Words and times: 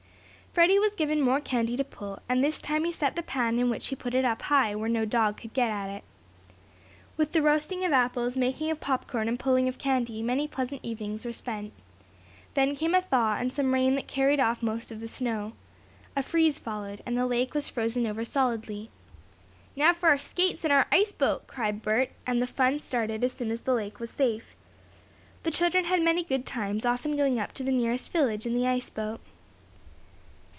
Freddie 0.53 0.79
was 0.79 0.95
given 0.95 1.21
more 1.21 1.39
candy 1.39 1.77
to 1.77 1.83
pull, 1.85 2.19
and 2.27 2.43
this 2.43 2.59
time 2.59 2.83
he 2.83 2.91
set 2.91 3.15
the 3.15 3.23
pan 3.23 3.57
in 3.57 3.69
which 3.69 3.87
he 3.87 3.95
put 3.95 4.13
it 4.13 4.25
up 4.25 4.41
high 4.41 4.75
where 4.75 4.89
no 4.89 5.05
dog 5.05 5.37
could 5.39 5.53
get 5.53 5.71
at 5.71 5.87
it. 5.89 6.03
With 7.15 7.31
the 7.31 7.41
roasting 7.41 7.85
of 7.85 7.93
apples, 7.93 8.35
making 8.35 8.69
of 8.69 8.81
popcorn 8.81 9.29
and 9.29 9.39
pulling 9.39 9.69
of 9.69 9.77
candy, 9.77 10.21
many 10.21 10.49
pleasant 10.49 10.83
evenings 10.83 11.23
were 11.25 11.31
spent. 11.31 11.71
Then 12.53 12.75
came 12.75 12.93
a 12.93 13.01
thaw, 13.01 13.35
and 13.37 13.53
some 13.53 13.73
rain 13.73 13.95
that 13.95 14.09
carried 14.09 14.41
off 14.41 14.61
most 14.61 14.91
of 14.91 14.99
the 14.99 15.07
snow. 15.07 15.53
A 16.17 16.21
freeze 16.21 16.59
followed, 16.59 16.99
and 17.05 17.17
the 17.17 17.25
lake 17.25 17.53
was 17.53 17.69
frozen 17.69 18.05
over 18.05 18.25
solidly. 18.25 18.89
"Now 19.77 19.93
for 19.93 20.17
skates 20.17 20.65
and 20.65 20.73
our 20.73 20.85
ice 20.91 21.13
boat!" 21.13 21.47
cried 21.47 21.81
Bert, 21.81 22.11
and 22.27 22.41
the 22.41 22.45
fun 22.45 22.79
started 22.81 23.23
as 23.23 23.31
soon 23.31 23.51
as 23.51 23.61
the 23.61 23.73
lake 23.73 24.01
was 24.01 24.09
safe. 24.09 24.53
The 25.43 25.51
children 25.51 25.85
had 25.85 26.01
many 26.01 26.25
good 26.25 26.45
times, 26.45 26.85
often 26.85 27.15
going 27.15 27.39
up 27.39 27.53
to 27.53 27.63
the 27.63 27.71
nearest 27.71 28.11
village 28.11 28.45
in 28.45 28.53
the 28.53 28.67
ice 28.67 28.89
boat. 28.89 29.21